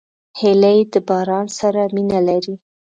[0.39, 2.55] هیلۍ د باران سره مینه لري